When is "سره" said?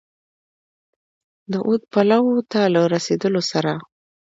3.51-3.73